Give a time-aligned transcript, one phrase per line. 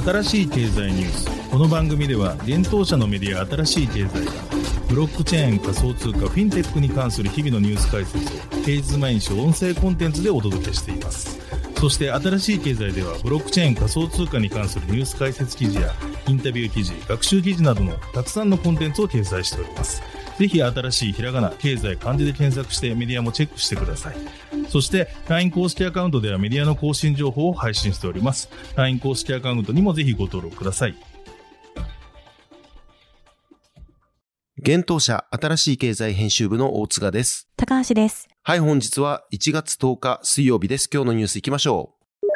[0.00, 1.50] 新しい経済ニュース。
[1.50, 4.32] この番組では現当社のメディア新しい経済が
[4.88, 11.38] ブロックチェーン仮想通貨フィンテックに関する日々のニュース解説を平日毎日音声コンテンツでお届けしています。
[11.78, 15.92] そして新しい経済ではブロックチェーン仮想通貨に関するニュース解説記事や
[16.26, 20.02] インタビュー記事学習記事などのたくさんのコンテンツを掲載しております。
[20.38, 24.16] ぜひ新しいひらがな、経済、漢字で検索してメディアもチェックしてください。
[24.68, 28.50] そして LINE 公式アカウントではメディアの更新情報を配信しております。
[28.76, 30.96] LINE 公式アカウントにもぜひご登録ください。
[34.60, 37.48] 現当社新しい経済編集部の大塚です。
[37.56, 38.28] 高橋です。
[38.42, 40.90] はい、本日は1月10日水曜日です。
[40.92, 42.26] 今日のニュース行きましょう。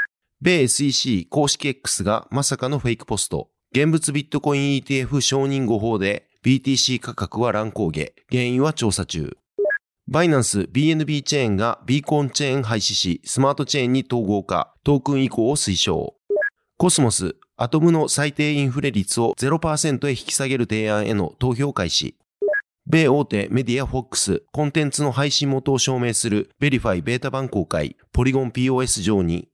[0.40, 3.50] 米 SEC 公式 X がまさかのフェイクポスト。
[3.72, 8.14] 現物ビットコイン ETF 承認後法で BTC 価格は乱高下。
[8.30, 9.36] 原因は調査中。
[10.12, 16.16] バイナンス BNB チェーンがビーコンチェーン廃止し、スマートチェーンに統合化、トークン移行を推奨。
[16.76, 22.14] コスモス、アトムの最低インフレ率を0%へ引き下げる提案への投票開始。
[22.86, 29.48] 米大手メディアフォックス、コンテンツの配信元を証明するベリファイベータ版公開、ポリゴン POS 上に、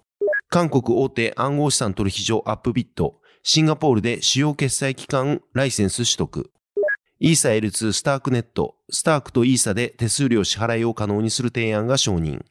[0.48, 6.50] 韓国大手暗号資産取引所アップビット、シンガポールで主要決済機関ライセンス取得。
[7.20, 12.44] イーサ L2 スタークネット、スタークとイーサで手数料支払いを可能にする提案が承認。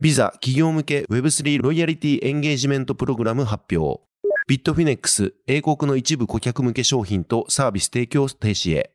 [0.00, 4.02] ビザ企業向け Web3 ロイヤリティエンゲージメントプログラム発表。
[4.46, 8.92] ビットフィネックス、英国の一部顧客向け商品とサービス提供停止へ。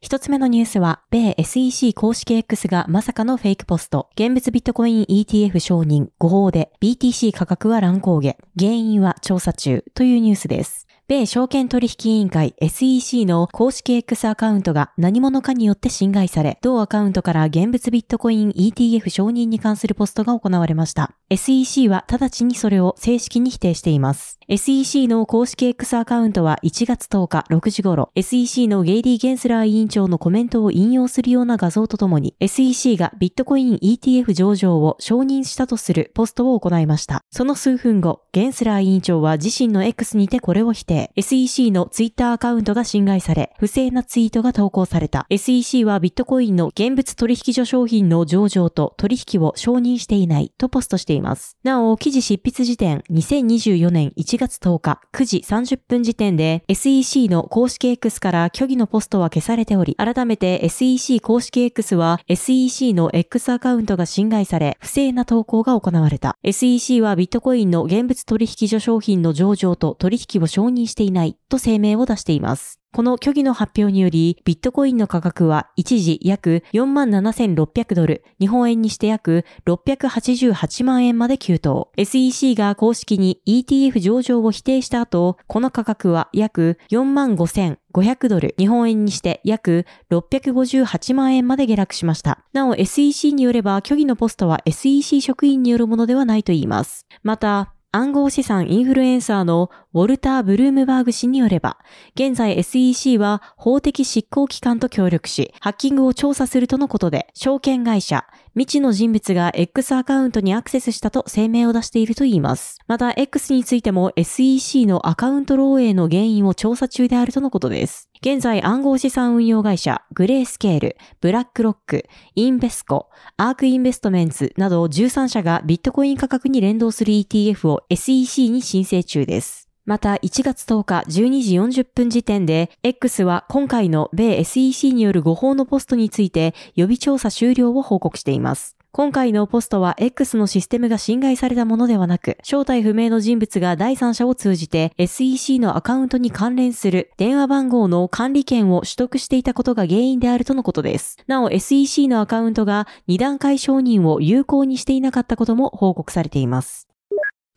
[0.00, 10.87] 一つ目のニュースは、米 SEC 公式 X がまさかのフェイクポスト、現物ビットコイン ETF 承認、誤報で BTC 価格は乱高下、原因は調査中というニュースです。
[11.08, 21.14] 米証券取引委員会 SEC の公式 X アカウントが何者かによって侵害され、同アカウントから現物ビットコイン ETF 承認に関するポストが行われました。
[21.30, 24.37] SEC は直ちにそれを正式に否定しています。
[24.50, 37.20] SEC の公式 X アカウントは1月10日6時頃、SEC のゲイリー・ゲンスラー委員長のコメントを引用するような画像とともに、SEC がビットコイン ETF 上場を承認したとするポストを行いました。
[37.30, 41.12] その数分後、ゲンスラー委員長は自身の X にてこれを否定。
[41.16, 45.26] SEC の Twitter アカウントが侵害され、不正なツイートが投稿された。
[45.28, 51.58] SEC はビットコインの現物取引所商品の上場と取引を承認していないとポストしています。
[51.64, 66.38] なお、記事執筆時点2024年1 1月10日9時30分時点で SEC の公式 X から虚偽のポストは消されており、改めて SEC 公式 X は SEC の X アカウントが侵害され、不正な投稿が行われた。
[66.44, 72.77] SEC はビットコインの現物取引所商品の上場と取引を承認していないと声明を出しています。
[72.90, 81.92] この虚偽の発表により、ビットコインの価格は一時約47,600ドル、日本円にして約688万円まで急騰。
[81.96, 92.42] SEC が公式に ETF 上場を否定した後、この価格は約45,500ドル、日本円にして約658万円まで下落しました。
[92.54, 97.06] なお SEC によれば虚偽のポストは SEC 職員によるものではないと言います。
[97.22, 101.76] また、暗号資産インフルエンサーのウォルター・ブルームバーグ氏によれば、
[102.14, 112.78] 現在 SEC は法的執行機関と協力し、ハッキングを調査するとのことで、証券会社、未知の人物が X アカウントにアクセスしたと声明を出しているといいます。
[112.86, 118.08] また X についても SEC のアカウント漏洩の原因を調査中であるとのことです。
[118.20, 122.04] 現在暗号資産運用会社、グレースケール、ブラックロック、
[122.36, 129.67] インベスコ、アークインベストメンツなど13社がビットコイン価格に連動する ETF を SEC に申請中です。
[129.88, 138.76] また1月10日12時40分時点で X は今回の米 SEC による誤報のポストについて予備調査終了を報告しています。
[138.92, 151.16] 今回のポストは X のシステムが侵害されたものではなく、正体不明の人物が第三者を通じて SEC のアカウントに関連する電話番号の管理権を取得していたことが原因であるとのことです。
[151.26, 156.87] なお SEC のアカウントが2段階承認を有効にしていなかったことも報告されています。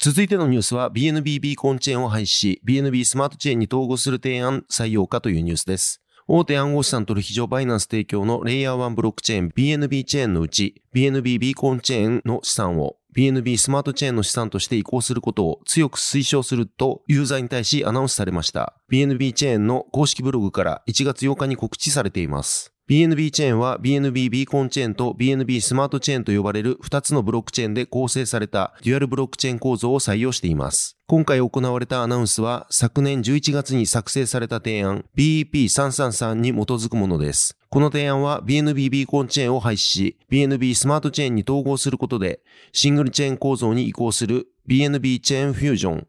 [0.03, 6.01] 続いてのニュースは BNB ビーコンチェーンを廃止し、BNB スマートチェーンに統合する提案採用かというニュースです。
[6.27, 18.73] 大手暗号資産取引所バイナンス提供のレイヤー1ブロックチェーン BNB チェーンのうち BNB ビーコンチェーンの資産を BNB スマートチェーンの資産として移行することを強く推奨するとユーザーに対しアナウンスされました。
[18.91, 22.73] BNB チェーンの公式ブログから1月8日に告知されています。
[22.91, 30.97] BNB チェーンは BNB ビーコンチェーンと BNB スマートチェーンと呼ばれる2つのブロックチェーンで構成されたデュアルブロックチェーン構造を採用しています。
[31.07, 37.57] 今回行われたアナウンスは昨年11月に作成された提案 BEP333 に基づくものです。
[37.69, 42.41] この提案は BNB ビーコンチェーンを廃止し BNB スマートチェーンに統合することで
[42.73, 46.07] シングルチェーン構造に移行する BNB チェーンフュージョン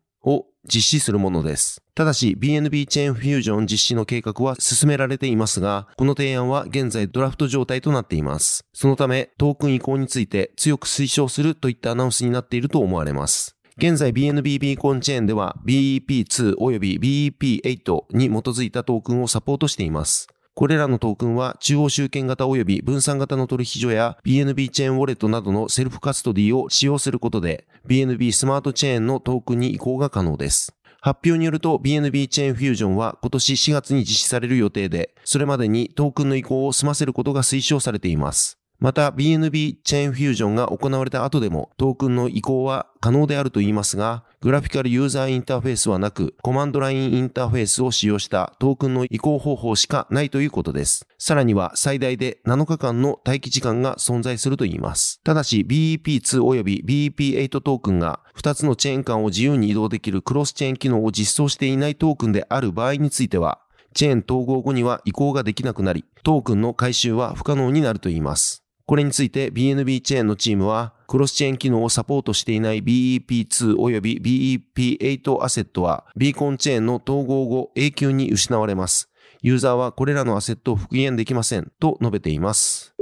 [0.66, 1.82] 実施するものです。
[1.94, 8.64] ただし BNB チェーンフュージョン実施の計画は進められていますが、この提案は現在ドラフト状態となっています。
[8.72, 13.56] そのためトークン移行について強く推奨するといったアナウンスになっていると思われます。
[13.78, 20.28] 現在 BNB ビーコンチェーンでは BEP2 及び BEP8 に基づいたトークンをサポートしています。
[20.54, 30.74] これらのトークンは中央集権型及び分散型の取引所や BNB チェーンウォレットなどのセルフカストディを使用することで BNB スマートチェーンのトークンに移行が可能です。
[31.00, 38.61] 発表によると BNB チェーンフュージョンは今年4月に実施される予定で、それまでにトークンの移行を済ませることが推奨されています。
[38.82, 51.06] また BNB チェーンフュージョンが行われた後でもトークンの移行は可能であると言いますが、グラフィカルユーザーインターフェースはなく、コマンドラインインターフェースを使用したトークンの移行方法しかないということです。
[51.16, 55.20] さらには最大で7日間の待機時間が存在すると言います。
[55.22, 63.60] ただし BEP2 および BEP8 トークンが2つのチェーン間を自由に移動できるクロスチェーン機能を実装していないトークンである場合については、
[63.94, 68.61] チェーン統合後には移行ができなくなり、トークンの回収は不可能になると言います。
[68.92, 79.08] これについて BNB チェーンのチームは、クロスチェーン機能をサポートしていない BEP2 および BEP8 アセットは、ビーコンチェーンの統合後永久に失われます。
[79.40, 82.94] ユーザーはこれらのアセットを復元できませんと述べています。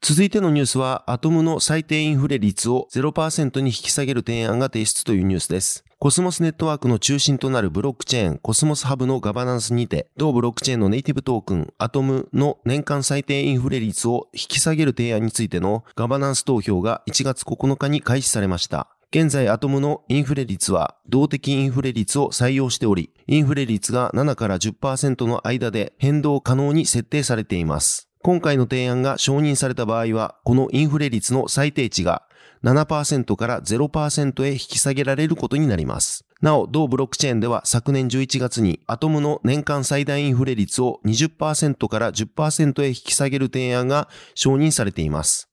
[0.00, 5.84] 続いてのニュースは、アトムの最低インフレ率を0%に引き下げる提案が提出というニュースです。
[6.00, 18.86] コスモスネットワークの中心となるブロックチェーン、コスモスハブのガバナンスにて、同ブロックチェーンのネイティブトークン、アトムの年間最低インフレ率を引き下げる提案についてのガバナンス投票が1月9日に開始されました。
[19.10, 28.08] 現在アトムのインフレ率は動的インフレ率を採用しており、インフレ率が7から10%の間で変動可能に設定されています。
[28.22, 32.22] 今回の提案が承認された場合は、このインフレ率の最低値が
[32.64, 36.24] 7%から0%へ引き下げられることになります。
[36.40, 45.48] なお、同ブロックチェーンでは昨年11月にアトムの年間最大インフレ率を20%から10%へ引き下げる提案が承認されています。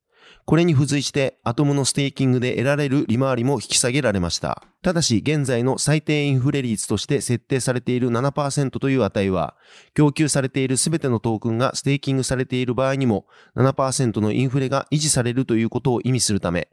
[0.46, 4.62] これに付随してアトムのステーキングで得られる利回りも引き下げられました。
[4.84, 9.56] ただし現在の最低インフレ率として設定されている7%という値は、
[9.96, 13.26] 供給されているすべてのトークンがステーキングされている場合にも
[13.56, 16.70] 7%のインフレが維持されるということを意味するため、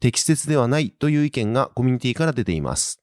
[0.00, 3.00] 適切ではないという意見がコミュニティから出ています。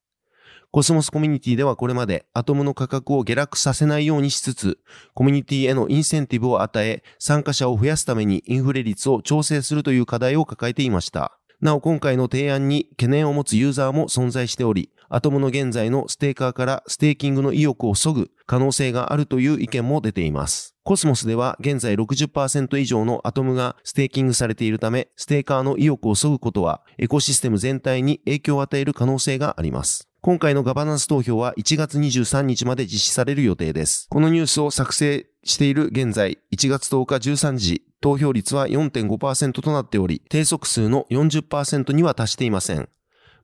[0.74, 4.80] コスモスコミュニティではこれまでアトムの価格を下落させないようにしつつ、
[5.14, 11.38] コミュニティへのインセンティブを与え、参加者を増やすためにインフレ率を調整するという課題を抱えていました。
[11.60, 20.74] なお今回の提案に懸念を持つユーザーも存在しており、アトムの現在のステーカーからステーキングの意欲を削ぐ可能性があるという意見も出ています。
[20.84, 30.08] コスモスでは現在60%以上のアトムがステーキングされているため、ステーカーの意欲を削ぐことはエコシステム全体に影響を与える可能性があります。
[30.22, 34.08] 今回のガバナンス投票は1月23日まで実施される予定です。
[34.10, 42.88] このニュースを作成している現在、1月10日13時、投票率は4.5%となっており、定則数の40%には達していません。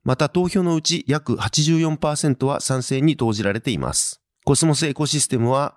[0.08, 4.22] また投票のうち約84%は賛成に投じられています。
[4.46, 5.76] コスモスエコシステムは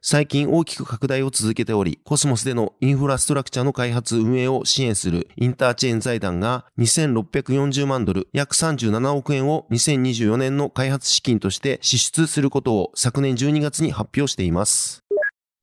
[0.00, 15.02] 最近大きく拡大を続けており、コスモスでのインフラストラクチャーの開発運営を支援するインターチェーン財団が2640万ドル、約37億円を2024年の開発資金として支出することを昨年12月に発表しています。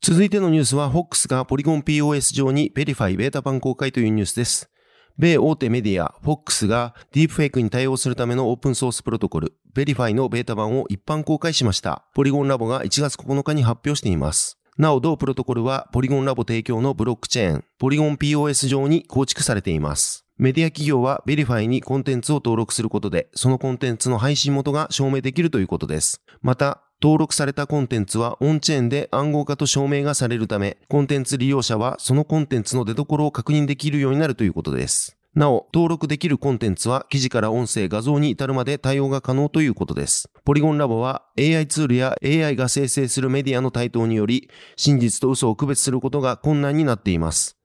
[0.01, 4.70] 続いてのニュースは、FOX がポリゴン POS 上にベリファイベータ版公開というニュースです。
[5.20, 12.06] 米大手メディア FOX がディープフェイクに対応するためのオープンソースプロトコル、ベリファイのベータ版を一般公開しました。
[12.16, 14.58] ポリゴンラボが1月9日に発表しています。
[14.78, 20.26] なお、同プロトコルはポリゴンラボ提供のブロックチェーン、ポリゴン POS 上に構築されています。
[20.38, 26.22] メディア企業はベリファイにコンテンツを登録することで、そのコンテンツの配信元が証明できるということです。
[26.42, 35.15] また、登録されたコンテンツはオンチェーンで暗号化と証明がされるため、コンテンツ利用者はそのコンテンツの出所を確認できるようになるということです。
[35.34, 40.29] なお、登録できるコンテンツは記事から音声、画像に至るまで対応が可能ということです。
[40.44, 47.59] ポリゴンラボは AI ツールや AI が生成するメディアの台頭により、真実と嘘を区別することが困難になっています。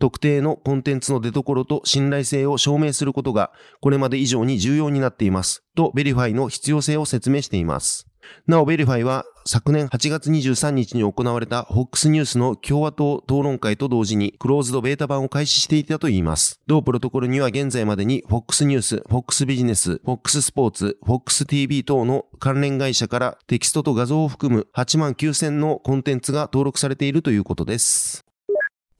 [0.00, 5.62] 特定のコンテンツの出所と信頼性を証明することがこれまで以上に重要になっています。
[5.76, 8.06] とベリファイの必要性を説明しています。
[8.46, 16.60] なお、ベリファイは昨年8月23日に行われた FOX ニュースの共和党討論会と同時にクローズドベータ版を開始していたといいます。
[16.66, 28.29] 同プロトコルには現在までに FOX ニュース、FOX ビジネス、FOX スポーツ、FOX TV 等の関連会社からテキストと画像を含む8万9000のコンテンツが登録されているということです。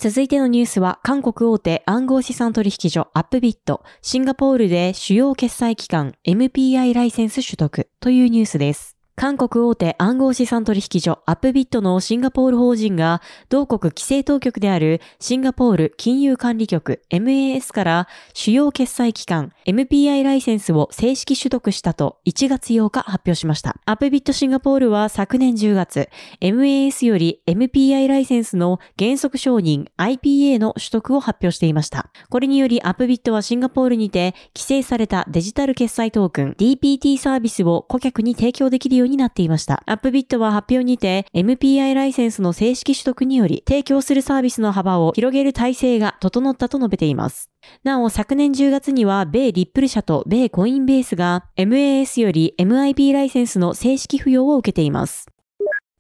[0.02, 8.99] 続いてのニュースは、韓国大手暗号資産取引所アップビット、シンガポールで主要決済機関 MPI ライセンス取得というニュースです。
[9.20, 23.76] 韓国大手暗号資産取引所アップビットのシンガポール法人が同国規制当局であるシンガポール金融管理局 MAS から主要決済機関 MPI ライセンスを正式取得したと1月8日発表しました。
[23.84, 26.08] アップビットシンガポールは昨年10月
[26.40, 32.10] MAS より MPI ライセンスの原則承認 IPA の取得を発表していました。
[32.30, 39.82] これによりアップビットはシンガポールにて規制されたデジタル決済トークン DPT サービスを顧客に提供できるようにになっていました。
[39.86, 47.50] アップビットは発表にて MPI ライセンスの正式取得により提供するサービスの幅を広げる体制が整ったと述べています。
[47.84, 55.26] なお、昨年10月には、米リップル社と米コインベースが MAS より MIP ライセンスの正式付与を受けています。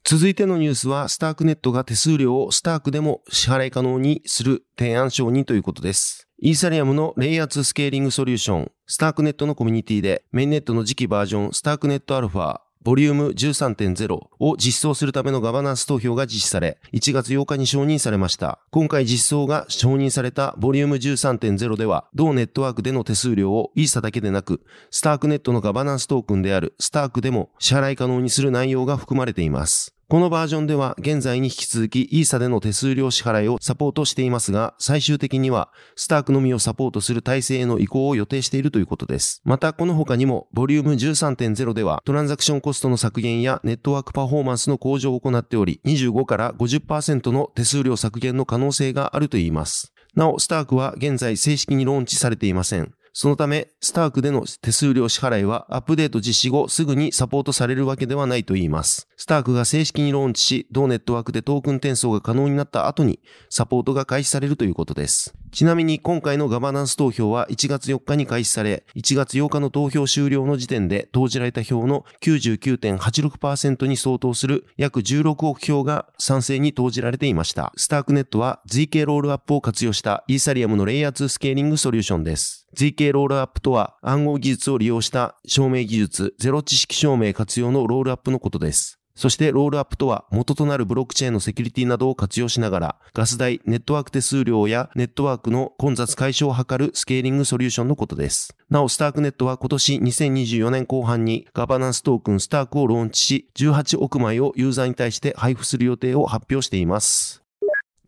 [0.04, 6.26] 続いてのニュースは、スタークネットが手数料をスタークでも支払い可能にする提案承認ということです。
[6.42, 18.58] イーサリアムのレイアツスケーリングソリューション、スタークネットのコミュニティで、メインネットの次期バージョン、スタークネットアルファ、ボリューム13.0を実装するためのガバナンス投票が実施され、1月8日に承認されました。
[18.70, 29.94] 今回実装が承認されたボリューム13.0では、同ネットワークでの手数料をイーサだけでなく、スタークネットのガバナンストークンであるスタークでも支払い可能にする内容が含まれています。
[30.10, 39.40] このバージョンでは現在に引き続きイーサでの手数料支払いをサポートしていますが、最終的にはスタークのみをサポートする体制への移行を予定しているということです。
[39.44, 49.92] またこの他にも、ボリューム13.0ではトランザクションコストの削減やネットワークパフォーマンスの向上を行っており、25から50%の手数料削減の可能性があるといいます。
[50.16, 52.92] なお、スタークは現在正式にローンチされていません。
[53.12, 59.08] そのため、スタークでの手数料支払いはアップデート実施後すぐにサポートされるわけではないと言います。
[59.16, 65.34] スタークが正式にローンチし、同ネットワークでトークン転送が可能になった後にサポートが開始されるということです。
[65.50, 77.72] ちなみに今回のガバナンス投票は1月4日に開始され、1月8日の投票終了の時点で投じられた票の99.86%に相当する約16億票が賛成に投じられていました。
[77.76, 82.59] スタークネットは ZK ロールアップを活用したイーサリアムのレイヤー2スケーリングソリューションです。
[82.76, 89.00] ZK ロールアップとは暗号技術を利用した証明技術、ゼロ知識証明活用のロールアップのことです。
[89.16, 98.56] そしてロールアップとは元となるブロックチェーンのセキュリティなどを活用しながらガス代、ネットワーク手数料やネットワークの混雑解消を図るスケーリングソリューションのことです。
[98.70, 107.42] なお、スタークネットは今年2024年後半にガバナンストークンスタークをローンチし、18億枚をユーザーに対して配布する予定を発表しています。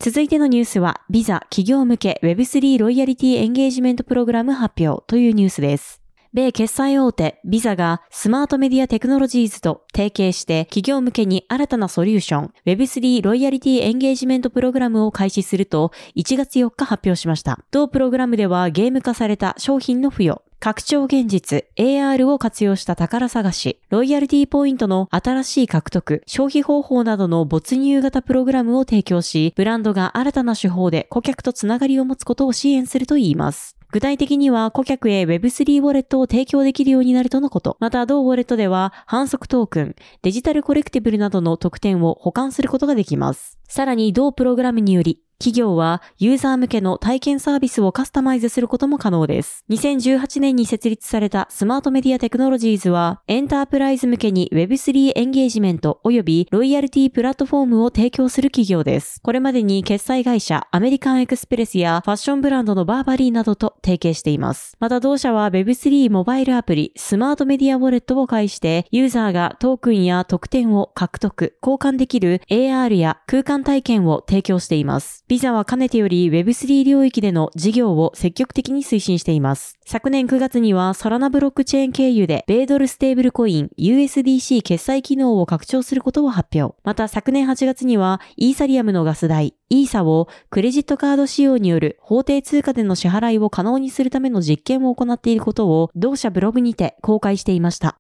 [0.05, 6.03] 続いてのニュースは、ビザ企業向け Web3 ロイヤリティエンゲージメントプログラム発表というニュースです。
[6.33, 17.61] 米決済大手ビザがスマートメディアテクノロジーズと提携して企業向けに新たなソリューション Web3 ロイヤリティエンゲージメントプログラムを開始すると1月4日発表しました。
[17.71, 33.77] 同プログラムではゲーム化された商品の付与、拡張現実 AR を活用した宝探し、ロイヤリティポイントの新しい獲得、消費方法などの没入型プログラムを提供し、ブランドが新たな手法で顧客とつながりを持つことを支援するといいます。
[33.91, 37.77] 具体的には顧客へ Web3 ウォレットを提供できるようになるとのこと。
[37.81, 43.59] また同ウォレットでは反則トークン、デジタルコレクティブルなどの特典を保管することができます。
[43.67, 49.65] さらに同プログラムにより、企業はユーザー向けの体験サービスをカスタマイズすることも可能です。
[49.71, 59.19] 2018年に設立されたスマートメディアテクノロジーズは、エンタープライズ向けに Web3 エンゲージメント及びロイヤリティプラットフォームを提供する企業です。
[59.21, 64.77] これまでに決済会社アメリカンエクスプレスやファッションブランドのバーバリーなどと提携しています。
[64.79, 75.25] また同社は Web3 モバイルアプリスマートメディアウォレットを介して、ユーザーがトークンや特典を獲得、交換できる AR や空間体験を提供しています。
[75.33, 79.79] ビザはかねてより Web3 領域での事業を積極的に推進しています。
[79.87, 86.77] 昨年9月にはソラナブロックチェーン経由で米ドルステーブルコイン USDC 決済機能を拡張することを発表。
[86.85, 97.97] また昨年8月にはイーサリアムのガス代、イーサをクレジットカード使用による法定通貨での支払いを可能にするための実験を行っていることを同社ブログにて公開していました。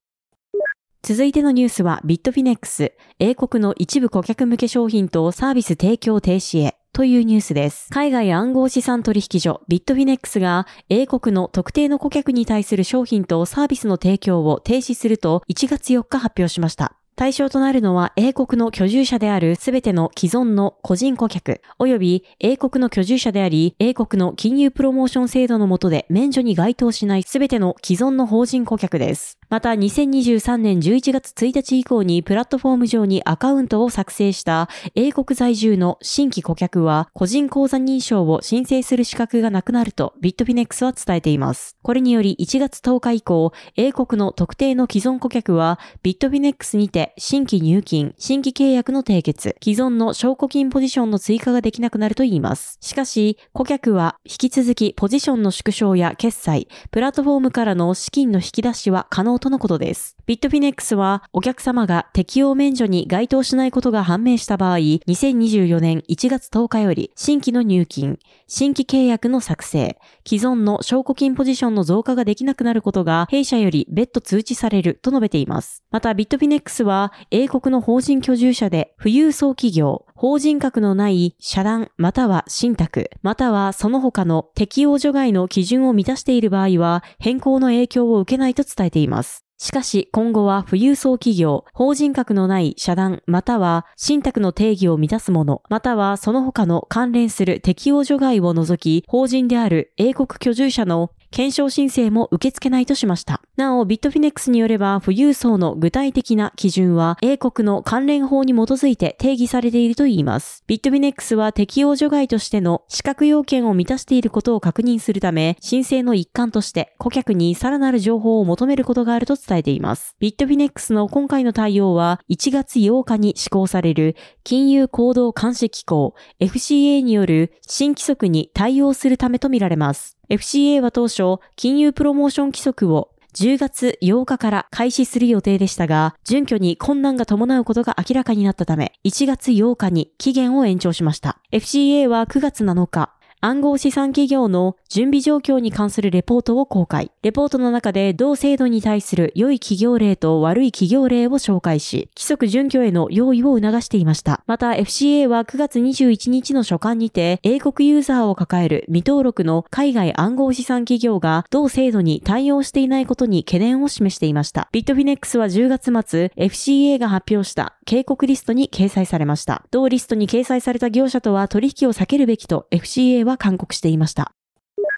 [1.02, 6.76] 続いてのニュースはビットフィネックス、英国の一部顧客向け商品とサービス提供停止へ。
[6.94, 7.88] というニュースです。
[7.90, 16.96] 海外暗号資産取引所ビットフィネックスが英国の特定の顧客に対する商品とサービスの提供を停止すると1月4日発表しました。
[17.14, 29.38] 対象となるのは英国の居住者であるすべての既存の個人顧客、及び英国の居住者であり、英国の金融プロモーション制度の下で免除に該当しないすべての既存の法人顧客です。
[29.50, 41.76] また2023年11月1日以降にプラットフォーム上にアカウントを作成した英国在住の新規顧客は個人口座認証を申請する資格がなくなるとビットフィネックスは伝えています。
[41.82, 52.78] これにより1月10日以降、英国の特定の既存顧客はビットフィネックスにて新規入金、新規契約の締結、既存の証拠金ポジションの追加ができなくなるといいます。
[52.80, 60.16] しかし、顧客は引き続きポジションの縮小や決済、プラットフォームからの資金の引き出しは可能とのことです。
[60.24, 75.82] ビットフィネックスはお客様が適用免除に該当しないことが判明した場合、2024年1月10日より新規の入金、新規契約の作成、既存の証拠金ポジションの増加ができなくなることが弊社より別途通知されると述べています。
[75.90, 89.44] またビットフィネックスは英国の法人居住者で富裕層企業、法人格のない社団または信託、またはその他の適用除外の基準を満たしている場合は変更の影響を受けないと伝えています。
[89.62, 103.40] しかし今後は富裕層企業、法人格のない社団または信託の定義を満たすもの、またはその他の関連する適用除外を除き、法人である英国居住者の検証申請も受け付けないとしました。
[103.56, 110.62] なお、ビットフィネックスによれば、富裕層の具体的な基準は、英国の関連法に基づいて定義されているといいます。
[110.66, 120.14] ビットフィネックスは適用除外としての資格要件を満たしていることを確認するため、申請の一環として、顧客にさらなる情報を求めることがあると伝えています。
[120.18, 130.18] ビットフィネックスの今回の対応は、1月8日に施行される、金融行動監視機構 FCA による新規則に対応するためとみられます。
[130.32, 141.38] FCA は当初、金融プロモーション規則を10月8日から開始する予定でしたが、準拠に困難が伴うことが明らかになったため、1月8日に期限を延長しました。
[141.52, 143.10] FCA は9月7日、
[143.44, 147.10] 暗号資産企業の準備状況に関するレポートを公開。
[147.22, 154.44] レポートの中で同制度に対する良い企業例と悪い企業例を紹介し、規則準拠への用意を促していました。
[154.46, 164.68] また FCA は9月21日の書簡にて、英国ユーザーを抱える未登録の海外暗号資産企業が同制度に対応していないことに懸念を示していました。
[164.70, 169.64] ビットフィネックスは10月末、FCA が発表した警告リストに掲載されました。
[169.72, 174.34] 同リストに掲載された業者とは取引を避けるべきと FCA はは勧告していました。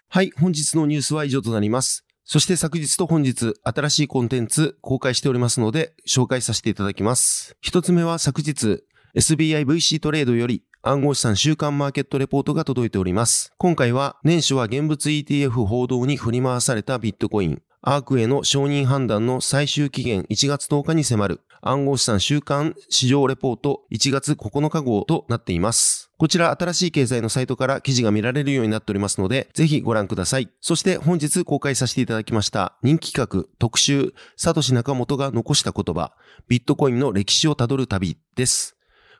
[0.09, 2.05] はい、本日のニュースは以上となります。
[2.23, 7.55] そして昨日と本日、新しいコンテンツ公開しておりますので、紹介させていただきます。
[7.61, 8.83] 一つ目は昨日、
[9.15, 13.53] SBIVC トレードより暗号資産週間マーケットレポートが届いております。
[13.57, 26.09] 今回は年初は現物 ETF 報道に振り回されたビットコイン、アークへの承認判断の最終期限1月10日に迫る暗号資産週間市場レポート1月9日号となっています。
[26.17, 30.49] こちら新しい経済のサイトから記事が見られるようになっておりますので、ぜひご覧ください。
[30.61, 36.13] そして本日公開させていただきました人気企画特集、サトシナカモトが残した言葉、
[36.47, 38.75] ビットコインの歴史をたどる旅です。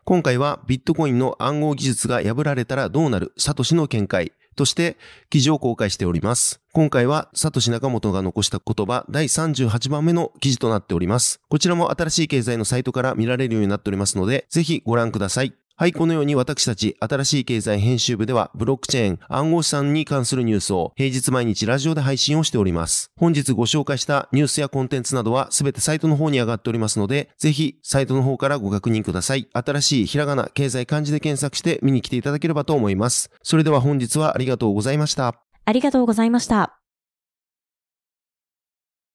[0.06, 4.98] 今回はビットコインの暗号技術が破られたらどうなるサトシの見解として
[5.30, 6.62] 記事を公開しております。
[6.74, 11.41] 今回はサトシ中本が残した言葉第38番目の記事となっております。
[11.50, 15.54] こちらも新しい経済のサイトから見られるようになっておりますので、ぜひご覧ください。
[15.77, 23.11] はい、このように私たち新しい経済編集部ではブロックチェーン、暗号資産に関するニュースを平日毎日ラジオで配信をしております。
[23.17, 29.49] 本日ご紹介したニュースやコンテンツなどはすべてサイトの方に上がっておりますので、ぜひサイトの方からご確認ください。
[29.51, 33.29] 新しいひらがな、経済漢字で検索して見に来ていただければと思います。
[33.43, 35.35] それでは本日はありがとうございました。
[35.65, 36.85] ありがとうございました。